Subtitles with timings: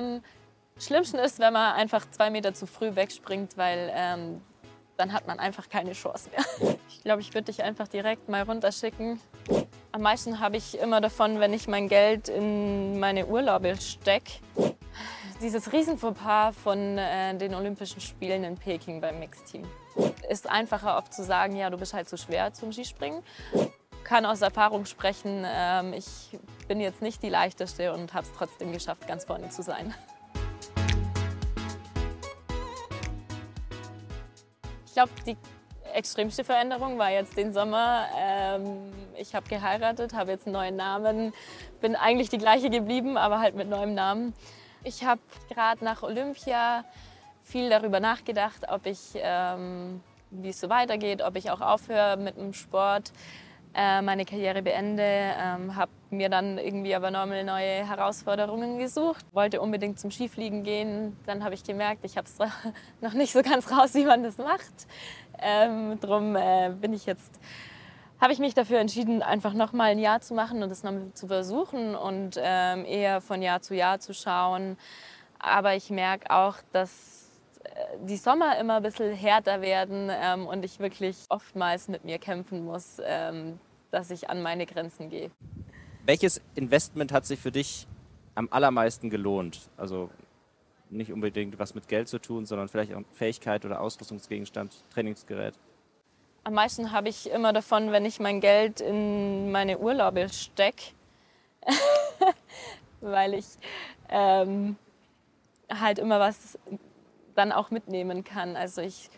[0.00, 0.22] am
[0.78, 4.40] schlimmsten ist, wenn man einfach zwei Meter zu früh wegspringt, weil ähm,
[4.96, 6.76] dann hat man einfach keine Chance mehr.
[6.90, 9.18] Ich glaube, ich würde dich einfach direkt mal runterschicken.
[9.92, 14.32] Am meisten habe ich immer davon, wenn ich mein Geld in meine Urlaube stecke.
[15.40, 19.66] Dieses Riesenfauxpas von äh, den Olympischen Spielen in Peking beim Mixteam.
[20.28, 23.22] Ist einfacher oft zu sagen, ja, du bist halt zu schwer zum Skispringen.
[24.10, 26.36] Kann aus Erfahrung sprechen, ähm, ich
[26.66, 29.94] bin jetzt nicht die leichteste und habe es trotzdem geschafft, ganz vorne zu sein.
[34.84, 35.36] Ich glaube, die
[35.94, 38.06] extremste Veränderung war jetzt den Sommer.
[38.18, 41.32] Ähm, ich habe geheiratet, habe jetzt einen neuen Namen,
[41.80, 44.34] bin eigentlich die gleiche geblieben, aber halt mit neuem Namen.
[44.82, 46.84] Ich habe gerade nach Olympia
[47.44, 52.36] viel darüber nachgedacht, ob ich, ähm, wie es so weitergeht, ob ich auch aufhöre mit
[52.36, 53.12] dem Sport,
[53.74, 55.02] äh, meine Karriere beende.
[55.04, 61.16] Ähm, habe mir dann irgendwie aber nochmal neue Herausforderungen gesucht, wollte unbedingt zum Skifliegen gehen.
[61.26, 62.38] Dann habe ich gemerkt, ich habe es
[63.00, 64.86] noch nicht so ganz raus, wie man das macht.
[65.38, 67.40] Ähm, drum äh, bin ich jetzt,
[68.20, 71.28] habe ich mich dafür entschieden, einfach nochmal ein Jahr zu machen und das nochmal zu
[71.28, 74.76] versuchen und ähm, eher von Jahr zu Jahr zu schauen.
[75.38, 77.29] Aber ich merke auch, dass
[78.02, 82.64] die Sommer immer ein bisschen härter werden ähm, und ich wirklich oftmals mit mir kämpfen
[82.64, 83.58] muss, ähm,
[83.90, 85.30] dass ich an meine Grenzen gehe.
[86.04, 87.86] Welches Investment hat sich für dich
[88.34, 89.68] am allermeisten gelohnt?
[89.76, 90.10] Also
[90.88, 95.54] nicht unbedingt was mit Geld zu tun, sondern vielleicht auch Fähigkeit oder Ausrüstungsgegenstand, Trainingsgerät?
[96.44, 100.92] Am meisten habe ich immer davon, wenn ich mein Geld in meine Urlaube stecke,
[103.00, 103.46] weil ich
[104.08, 104.76] ähm,
[105.70, 106.58] halt immer was
[107.40, 108.54] dann auch mitnehmen kann.
[108.54, 109.08] Also ich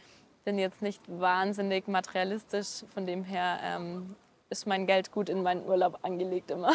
[0.45, 4.15] bin jetzt nicht wahnsinnig materialistisch, von dem her ähm,
[4.49, 6.73] ist mein Geld gut in meinen Urlaub angelegt immer.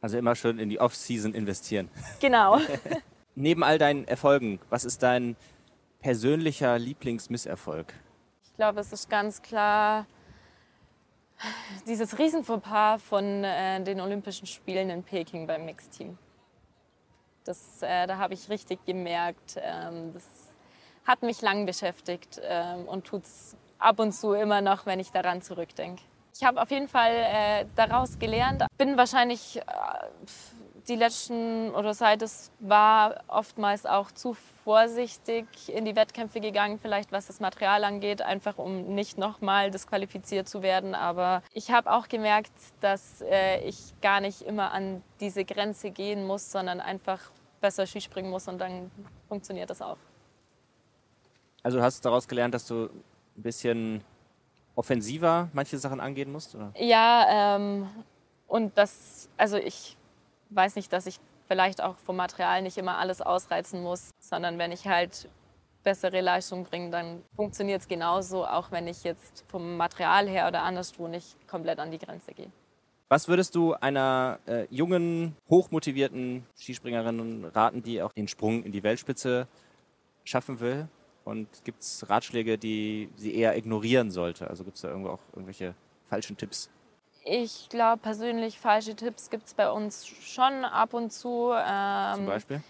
[0.00, 1.90] Also immer schön in die Off-Season investieren.
[2.20, 2.58] Genau.
[3.34, 5.36] neben all deinen Erfolgen, was ist dein
[6.00, 7.92] persönlicher Lieblingsmisserfolg?
[8.44, 10.06] Ich glaube, es ist ganz klar
[11.86, 16.16] dieses Riesenfauxpas von äh, den Olympischen Spielen in Peking beim Mixteam.
[17.44, 20.39] Das, äh, da habe ich richtig gemerkt, ähm, das
[21.10, 25.10] hat mich lang beschäftigt ähm, und tut es ab und zu immer noch, wenn ich
[25.10, 26.02] daran zurückdenke.
[26.36, 29.62] Ich habe auf jeden Fall äh, daraus gelernt, bin wahrscheinlich äh,
[30.86, 34.34] die letzten oder seit es war oftmals auch zu
[34.64, 40.48] vorsichtig in die Wettkämpfe gegangen, vielleicht was das Material angeht, einfach um nicht nochmal disqualifiziert
[40.48, 40.94] zu werden.
[40.94, 46.24] Aber ich habe auch gemerkt, dass äh, ich gar nicht immer an diese Grenze gehen
[46.24, 47.20] muss, sondern einfach
[47.60, 48.92] besser Skispringen muss und dann
[49.28, 49.98] funktioniert das auch.
[51.62, 54.02] Also du hast daraus gelernt, dass du ein bisschen
[54.74, 56.54] offensiver manche Sachen angehen musst?
[56.54, 56.72] Oder?
[56.76, 57.88] Ja, ähm,
[58.46, 59.96] und das, also ich
[60.50, 64.72] weiß nicht, dass ich vielleicht auch vom Material nicht immer alles ausreizen muss, sondern wenn
[64.72, 65.28] ich halt
[65.82, 70.62] bessere Leistung bringe, dann funktioniert es genauso, auch wenn ich jetzt vom Material her oder
[70.62, 72.50] anderswo nicht komplett an die Grenze gehe.
[73.08, 78.82] Was würdest du einer äh, jungen, hochmotivierten Skispringerin raten, die auch den Sprung in die
[78.82, 79.48] Weltspitze
[80.24, 80.86] schaffen will?
[81.24, 84.48] Und gibt es Ratschläge, die sie eher ignorieren sollte?
[84.48, 85.74] Also gibt es da irgendwo auch irgendwelche
[86.08, 86.70] falschen Tipps?
[87.24, 91.52] Ich glaube persönlich, falsche Tipps gibt es bei uns schon ab und zu.
[91.54, 92.62] Ähm, Zum Beispiel?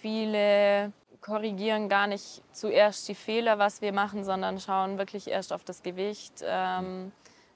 [0.00, 5.64] Viele korrigieren gar nicht zuerst die Fehler, was wir machen, sondern schauen wirklich erst auf
[5.64, 6.42] das Gewicht.
[6.42, 7.12] Ähm,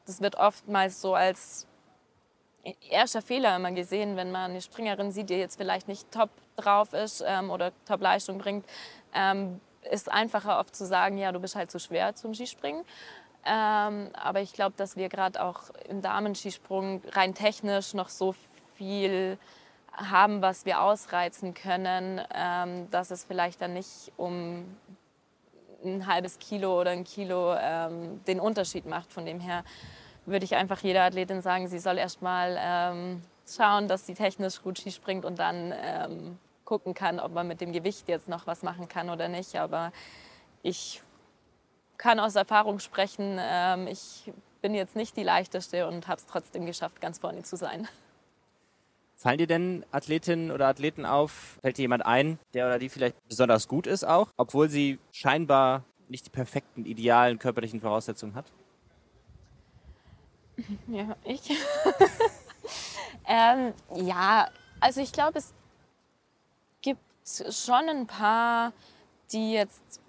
[0.06, 1.66] das wird oftmals so als
[2.88, 6.92] erster Fehler immer gesehen, wenn man eine Springerin sieht, die jetzt vielleicht nicht top drauf
[6.92, 8.66] ist ähm, oder top Leistung bringt.
[9.14, 9.60] Ähm,
[9.90, 12.84] ist einfacher oft zu sagen, ja, du bist halt zu schwer zum Skispringen.
[13.46, 18.34] Ähm, aber ich glaube, dass wir gerade auch im Damenskisprung rein technisch noch so
[18.74, 19.38] viel
[19.92, 24.64] haben, was wir ausreizen können, ähm, dass es vielleicht dann nicht um
[25.84, 29.12] ein halbes Kilo oder ein Kilo ähm, den Unterschied macht.
[29.12, 29.62] Von dem her
[30.26, 34.62] würde ich einfach jeder Athletin sagen, sie soll erst mal ähm, schauen, dass sie technisch
[34.62, 38.46] gut Ski springt und dann ähm, gucken kann, ob man mit dem Gewicht jetzt noch
[38.46, 39.56] was machen kann oder nicht.
[39.56, 39.92] Aber
[40.62, 41.02] ich
[41.98, 44.32] kann aus Erfahrung sprechen, ähm, ich
[44.62, 47.86] bin jetzt nicht die leichteste und habe es trotzdem geschafft, ganz vorne zu sein.
[49.16, 51.58] Fallen dir denn Athletinnen oder Athleten auf?
[51.60, 55.84] Fällt dir jemand ein, der oder die vielleicht besonders gut ist auch, obwohl sie scheinbar
[56.08, 58.46] nicht die perfekten, idealen körperlichen Voraussetzungen hat?
[60.88, 61.50] Ja, ich.
[63.26, 64.48] ähm, ja,
[64.80, 65.52] also ich glaube, es
[67.24, 68.72] schon ein paar,
[69.32, 70.00] die jetzt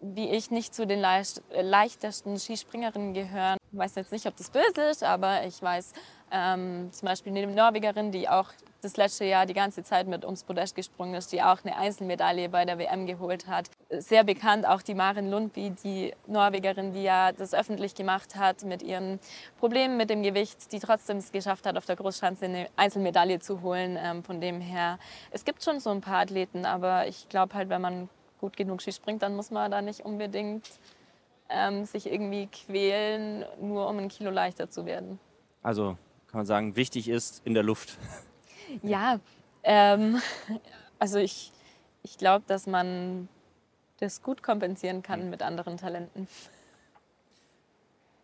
[0.00, 3.56] wie ich nicht zu den leicht, leichtesten Skispringerinnen gehören.
[3.72, 5.92] Ich weiß jetzt nicht, ob das böse ist, aber ich weiß
[6.30, 8.50] ähm, zum Beispiel eine Norwegerin, die auch
[8.82, 12.48] das letzte Jahr die ganze Zeit mit ums Podest gesprungen ist, die auch eine Einzelmedaille
[12.48, 13.70] bei der WM geholt hat.
[13.90, 18.82] Sehr bekannt auch die Maren Lundby, die Norwegerin, die ja das öffentlich gemacht hat mit
[18.82, 19.18] ihren
[19.58, 23.62] Problemen mit dem Gewicht, die trotzdem es geschafft hat, auf der Großschanze eine Einzelmedaille zu
[23.62, 23.98] holen.
[24.00, 24.98] Ähm, von dem her,
[25.30, 28.08] es gibt schon so ein paar Athleten, aber ich glaube halt, wenn man
[28.40, 30.68] gut genug Ski springt, dann muss man da nicht unbedingt
[31.48, 35.18] ähm, sich irgendwie quälen, nur um ein Kilo leichter zu werden.
[35.62, 35.96] Also
[36.28, 37.98] kann man sagen, wichtig ist in der Luft.
[38.82, 39.20] Ja,
[39.62, 40.20] ähm,
[40.98, 41.52] also ich,
[42.02, 43.28] ich glaube, dass man
[43.98, 46.28] das gut kompensieren kann mit anderen Talenten.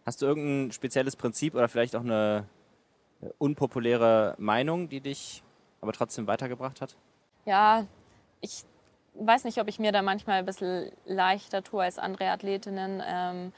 [0.04, 2.46] Hast du irgendein spezielles Prinzip oder vielleicht auch eine
[3.38, 5.42] unpopuläre Meinung, die dich
[5.80, 6.96] aber trotzdem weitergebracht hat?
[7.44, 7.86] Ja,
[8.40, 8.64] ich
[9.14, 13.02] weiß nicht, ob ich mir da manchmal ein bisschen leichter tue als andere Athletinnen.
[13.04, 13.52] Ähm,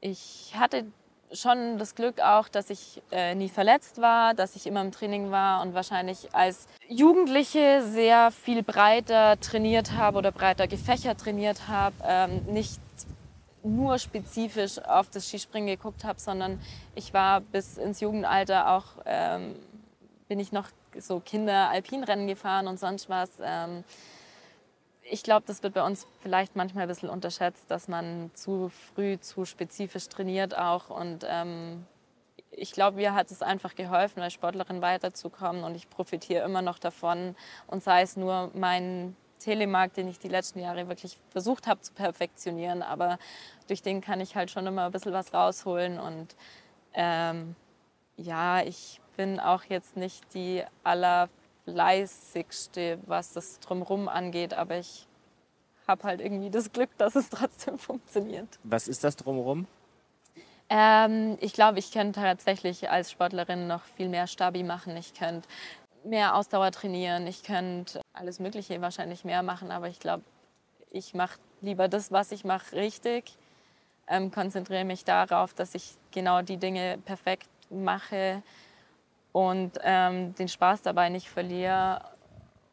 [0.00, 0.84] ich hatte
[1.32, 5.30] schon das Glück auch, dass ich äh, nie verletzt war, dass ich immer im Training
[5.30, 11.94] war und wahrscheinlich als Jugendliche sehr viel breiter trainiert habe oder breiter gefächert trainiert habe.
[12.04, 12.80] Ähm, nicht
[13.64, 16.60] nur spezifisch auf das Skispringen geguckt habe, sondern
[16.94, 19.54] ich war bis ins Jugendalter auch, ähm,
[20.28, 20.68] bin ich noch
[20.98, 23.30] so Kinder-Alpinrennen gefahren und sonst was.
[23.42, 23.84] Ähm,
[25.04, 29.18] ich glaube, das wird bei uns vielleicht manchmal ein bisschen unterschätzt, dass man zu früh
[29.18, 30.90] zu spezifisch trainiert auch.
[30.90, 31.86] Und ähm,
[32.50, 35.64] ich glaube, mir hat es einfach geholfen, als Sportlerin weiterzukommen.
[35.64, 37.34] Und ich profitiere immer noch davon.
[37.66, 41.92] Und sei es nur mein Telemark, den ich die letzten Jahre wirklich versucht habe zu
[41.92, 42.82] perfektionieren.
[42.82, 43.18] Aber
[43.66, 45.98] durch den kann ich halt schon immer ein bisschen was rausholen.
[45.98, 46.36] Und
[46.94, 47.56] ähm,
[48.16, 51.28] ja, ich bin auch jetzt nicht die aller
[51.64, 55.06] fleißigste, was das drumherum angeht, aber ich
[55.86, 58.48] habe halt irgendwie das Glück, dass es trotzdem funktioniert.
[58.64, 59.66] Was ist das drumherum?
[60.68, 64.96] Ähm, ich glaube, ich könnte tatsächlich als Sportlerin noch viel mehr Stabi machen.
[64.96, 65.48] Ich könnte
[66.04, 67.26] mehr Ausdauer trainieren.
[67.26, 70.24] Ich könnte alles Mögliche wahrscheinlich mehr machen, aber ich glaube,
[70.90, 73.36] ich mache lieber das, was ich mache, richtig.
[74.08, 78.42] Ähm, konzentriere mich darauf, dass ich genau die Dinge perfekt mache,
[79.32, 82.00] und ähm, den Spaß dabei nicht verliere.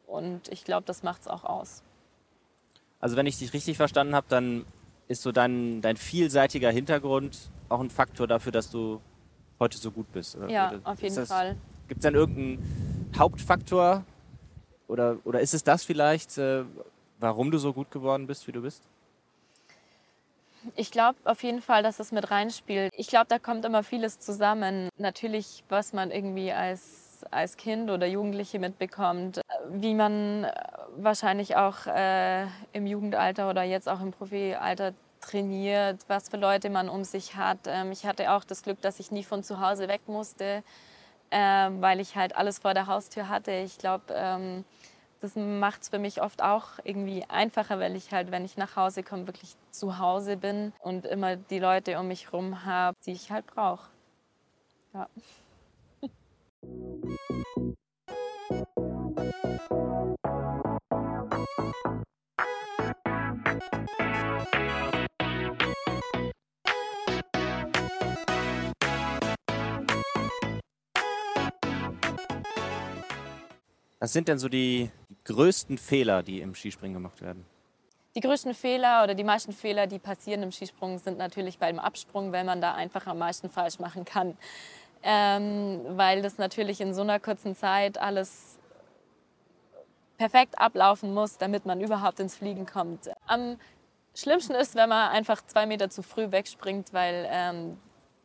[0.06, 1.82] Und ich glaube, das macht es auch aus.
[3.00, 4.66] Also wenn ich dich richtig verstanden habe, dann
[5.08, 9.00] ist so dein, dein vielseitiger Hintergrund auch ein Faktor dafür, dass du
[9.58, 10.36] heute so gut bist.
[10.36, 10.48] Oder?
[10.50, 11.56] Ja, oder auf jeden das, Fall.
[11.88, 14.04] Gibt es dann irgendeinen Hauptfaktor
[14.86, 16.64] oder, oder ist es das vielleicht, äh,
[17.18, 18.82] warum du so gut geworden bist, wie du bist?
[20.76, 22.92] Ich glaube auf jeden Fall, dass es mit reinspielt.
[22.96, 24.88] Ich glaube, da kommt immer vieles zusammen.
[24.98, 29.40] Natürlich, was man irgendwie als, als Kind oder Jugendliche mitbekommt,
[29.70, 30.46] wie man
[30.96, 36.88] wahrscheinlich auch äh, im Jugendalter oder jetzt auch im Profialter trainiert, was für Leute man
[36.88, 37.58] um sich hat.
[37.66, 40.62] Ähm, ich hatte auch das Glück, dass ich nie von zu Hause weg musste,
[41.30, 43.52] äh, weil ich halt alles vor der Haustür hatte.
[43.52, 44.64] Ich glaube, ähm,
[45.20, 48.76] das macht es für mich oft auch irgendwie einfacher, weil ich halt, wenn ich nach
[48.76, 53.12] Hause komme, wirklich zu Hause bin und immer die Leute um mich herum habe, die
[53.12, 53.88] ich halt brauche.
[54.94, 55.08] Ja.
[74.02, 74.90] Was sind denn so die
[75.24, 77.44] größten Fehler, die im Skispringen gemacht werden?
[78.16, 82.32] Die größten Fehler oder die meisten Fehler, die passieren im Skisprung, sind natürlich beim Absprung,
[82.32, 84.36] weil man da einfach am meisten falsch machen kann.
[85.02, 88.58] Ähm, weil das natürlich in so einer kurzen Zeit alles
[90.18, 93.08] perfekt ablaufen muss, damit man überhaupt ins Fliegen kommt.
[93.26, 93.56] Am
[94.14, 97.78] schlimmsten ist, wenn man einfach zwei Meter zu früh wegspringt, weil ähm,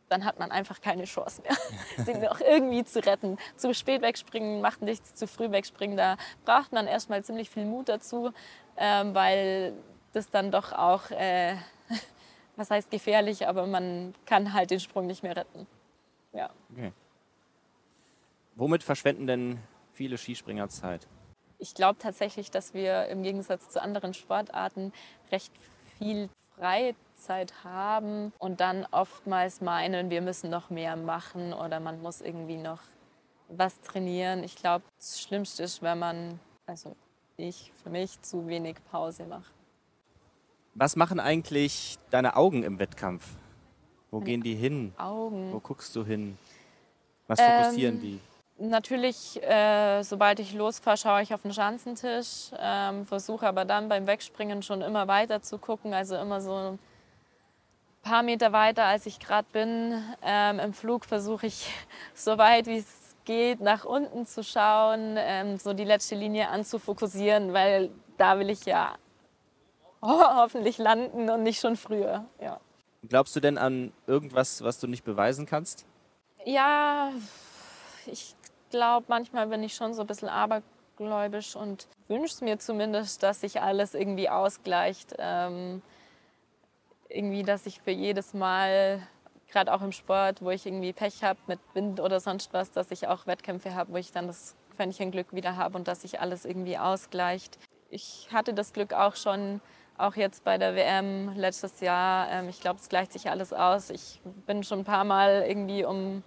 [0.08, 1.56] dann hat man einfach keine Chance mehr,
[2.04, 3.38] sie noch irgendwie zu retten.
[3.56, 7.88] Zu spät wegspringen macht nichts, zu früh wegspringen, da braucht man erstmal ziemlich viel Mut
[7.88, 8.32] dazu,
[8.76, 9.72] ähm, weil
[10.12, 11.56] das dann doch auch, äh,
[12.56, 15.66] was heißt gefährlich, aber man kann halt den Sprung nicht mehr retten.
[16.32, 16.50] Ja.
[16.72, 16.92] Okay.
[18.54, 19.58] Womit verschwenden denn
[19.92, 21.06] viele Skispringer Zeit?
[21.58, 24.92] Ich glaube tatsächlich, dass wir im Gegensatz zu anderen Sportarten
[25.30, 25.52] recht
[25.98, 32.20] viel Freizeit haben und dann oftmals meinen, wir müssen noch mehr machen oder man muss
[32.20, 32.80] irgendwie noch
[33.48, 34.42] was trainieren.
[34.42, 36.96] Ich glaube, das Schlimmste ist, wenn man, also
[37.36, 39.52] ich für mich, zu wenig Pause mache.
[40.74, 43.26] Was machen eigentlich deine Augen im Wettkampf?
[44.10, 44.92] Wo Meine gehen die hin?
[44.98, 45.52] Augen.
[45.52, 46.38] Wo guckst du hin?
[47.26, 48.20] Was fokussieren ähm, die?
[48.58, 54.06] Natürlich, äh, sobald ich losfahre, schaue ich auf den Schanzentisch, ähm, versuche aber dann beim
[54.06, 56.78] Wegspringen schon immer weiter zu gucken, also immer so ein
[58.02, 60.02] paar Meter weiter, als ich gerade bin.
[60.22, 61.70] Ähm, Im Flug versuche ich
[62.14, 67.52] so weit wie es geht, nach unten zu schauen, ähm, so die letzte Linie anzufokussieren,
[67.52, 68.94] weil da will ich ja
[70.00, 72.24] hoffentlich landen und nicht schon früher.
[72.40, 72.58] Ja.
[73.06, 75.84] Glaubst du denn an irgendwas, was du nicht beweisen kannst?
[76.44, 77.10] Ja,
[78.06, 78.35] ich
[78.70, 83.60] glaube, manchmal bin ich schon so ein bisschen abergläubisch und wünsche mir zumindest, dass sich
[83.60, 85.14] alles irgendwie ausgleicht.
[85.18, 85.82] Ähm,
[87.08, 89.00] irgendwie, dass ich für jedes Mal,
[89.50, 92.90] gerade auch im Sport, wo ich irgendwie Pech habe mit Wind oder sonst was, dass
[92.90, 96.20] ich auch Wettkämpfe habe, wo ich dann das Quäntchen Glück wieder habe und dass sich
[96.20, 97.58] alles irgendwie ausgleicht.
[97.90, 99.60] Ich hatte das Glück auch schon
[99.98, 103.90] auch jetzt bei der WM letztes Jahr, ähm, ich glaube, es gleicht sich alles aus.
[103.90, 106.22] Ich bin schon ein paar Mal irgendwie um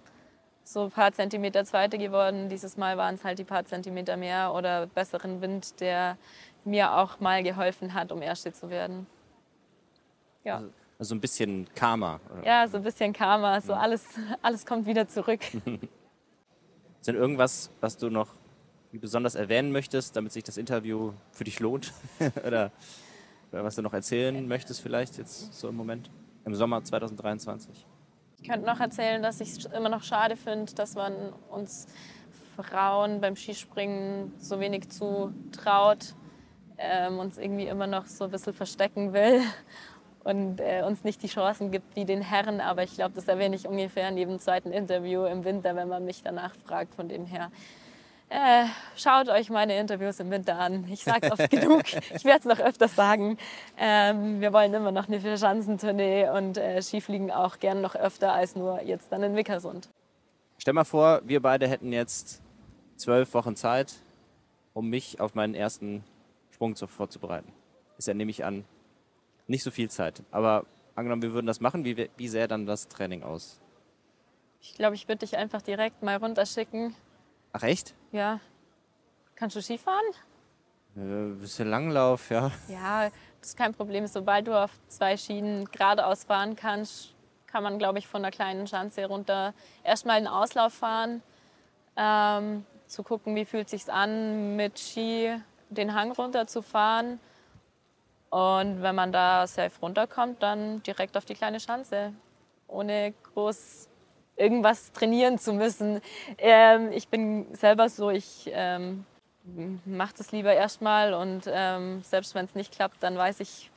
[0.72, 2.48] so ein paar Zentimeter Zweite geworden.
[2.48, 6.16] Dieses Mal waren es halt die paar Zentimeter mehr oder besseren Wind, der
[6.64, 9.06] mir auch mal geholfen hat, um Erste zu werden.
[10.44, 10.56] Ja.
[10.56, 12.20] Also, also ein bisschen Karma.
[12.32, 12.46] Oder?
[12.46, 13.60] Ja, so ein bisschen Karma.
[13.60, 14.04] So alles,
[14.42, 15.40] alles kommt wieder zurück.
[17.00, 18.28] Ist denn irgendwas, was du noch
[18.92, 21.92] besonders erwähnen möchtest, damit sich das Interview für dich lohnt?
[22.46, 22.70] oder
[23.50, 26.10] was du noch erzählen möchtest vielleicht jetzt so im Moment,
[26.44, 27.86] im Sommer 2023?
[28.42, 31.14] Ich könnte noch erzählen, dass ich es immer noch schade finde, dass man
[31.50, 31.86] uns
[32.56, 36.14] Frauen beim Skispringen so wenig zutraut,
[36.78, 39.42] ähm, uns irgendwie immer noch so ein bisschen verstecken will
[40.24, 42.62] und äh, uns nicht die Chancen gibt wie den Herren.
[42.62, 46.06] Aber ich glaube, das erwähne ich ungefähr in jedem zweiten Interview im Winter, wenn man
[46.06, 46.94] mich danach fragt.
[46.94, 47.50] Von dem her
[48.30, 50.86] äh, schaut euch meine Interviews im Winter an.
[50.88, 51.82] Ich sage es oft genug.
[52.14, 53.36] Ich werde es noch öfters sagen.
[53.76, 58.54] Ähm, wir wollen immer noch eine Vierschanzentournee und äh, Skifliegen auch gern noch öfter als
[58.54, 59.88] nur jetzt dann in Wickersund.
[60.58, 62.40] Stell mal vor, wir beide hätten jetzt
[62.96, 63.94] zwölf Wochen Zeit,
[64.74, 66.04] um mich auf meinen ersten
[66.52, 67.52] Sprung vorzubereiten.
[67.98, 68.64] Ist ja, nehme ich an,
[69.48, 70.22] nicht so viel Zeit.
[70.30, 73.60] Aber angenommen, wir würden das machen, wie, wie sähe dann das Training aus?
[74.60, 76.94] Ich glaube, ich würde dich einfach direkt mal runterschicken
[77.52, 77.94] Ach echt?
[78.12, 78.40] Ja.
[79.34, 80.04] Kannst du Skifahren?
[80.96, 82.50] Äh, bisschen Langlauf, ja.
[82.68, 84.06] Ja, das ist kein Problem.
[84.06, 87.14] Sobald du auf zwei Schienen geradeaus fahren kannst,
[87.46, 91.22] kann man, glaube ich, von der kleinen Schanze runter erstmal einen Auslauf fahren,
[91.96, 95.34] ähm, zu gucken, wie fühlt sich an, mit Ski
[95.68, 97.20] den Hang runter zu fahren.
[98.30, 102.12] Und wenn man da safe runterkommt, dann direkt auf die kleine Schanze,
[102.68, 103.88] ohne groß
[104.40, 106.00] irgendwas trainieren zu müssen.
[106.38, 109.04] Ähm, ich bin selber so, ich ähm,
[109.84, 113.70] mache das lieber erstmal und ähm, selbst wenn es nicht klappt, dann weiß ich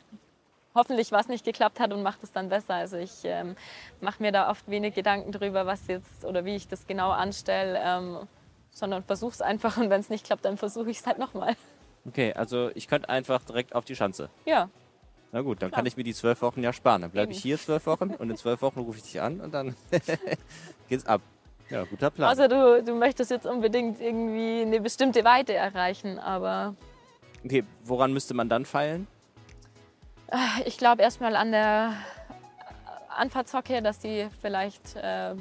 [0.76, 2.74] hoffentlich, was nicht geklappt hat und mache das dann besser.
[2.76, 3.56] Also ich ähm,
[4.02, 7.80] mache mir da oft wenig Gedanken darüber, was jetzt oder wie ich das genau anstelle,
[7.84, 8.28] ähm,
[8.72, 11.56] sondern versuche es einfach und wenn es nicht klappt, dann versuche ich es halt nochmal.
[12.06, 14.30] Okay, also ich könnte einfach direkt auf die Schanze.
[14.46, 14.70] Ja,
[15.34, 15.80] na gut, dann Klar.
[15.80, 17.02] kann ich mir die zwölf Wochen ja sparen.
[17.02, 19.52] Dann bleibe ich hier zwölf Wochen und in zwölf Wochen rufe ich dich an und
[19.52, 19.76] dann
[20.90, 21.22] geht's ab.
[21.72, 22.30] Ja, guter Plan.
[22.30, 26.76] Also du, du möchtest jetzt unbedingt irgendwie eine bestimmte Weite erreichen, aber.
[27.44, 29.08] Okay, woran müsste man dann feilen?
[30.28, 31.94] Äh, ich glaube erstmal an der
[33.10, 35.34] Anfahrtshocke, dass die vielleicht äh,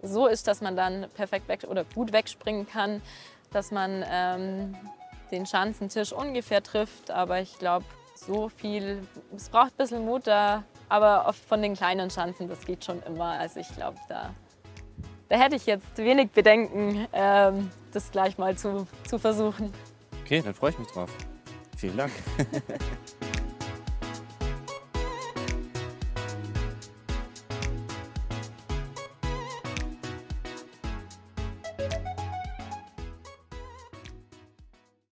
[0.00, 3.02] so ist, dass man dann perfekt weg oder gut wegspringen kann,
[3.50, 4.76] dass man ähm,
[5.32, 7.10] den Schanzentisch ungefähr trifft.
[7.10, 7.84] Aber ich glaube,
[8.20, 9.02] so viel.
[9.34, 13.02] Es braucht ein bisschen Mut da, aber oft von den kleinen Schanzen, das geht schon
[13.04, 13.38] immer.
[13.38, 14.34] Also ich glaube, da,
[15.28, 19.72] da hätte ich jetzt wenig Bedenken, ähm, das gleich mal zu, zu versuchen.
[20.24, 21.10] Okay, dann freue ich mich drauf.
[21.76, 22.12] Vielen Dank.